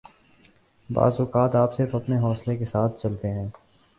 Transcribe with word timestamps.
بعض 0.89 1.19
اوقات 1.19 1.55
آپ 1.55 1.75
صرف 1.77 1.93
اپنے 1.95 2.17
حوصلہ 2.19 2.55
کے 2.55 2.65
ساتھ 2.65 3.01
چلتے 3.01 3.29
ہیں 3.29 3.47